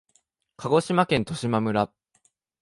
[0.57, 1.91] 鹿児島県十島村